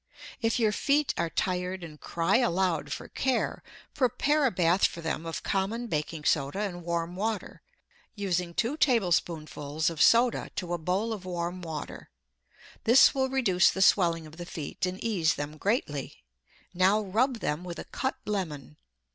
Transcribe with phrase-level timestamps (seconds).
[0.41, 3.61] If your feet are tired and cry aloud for care,
[3.93, 7.61] prepare a bath for them of common baking soda and warm water,
[8.15, 12.09] using two tablespoonfuls of soda to a bowl of warm water.
[12.83, 16.23] This will reduce the swelling of the feet and ease them greatly.
[16.73, 18.77] Now rub them with a cut lemon.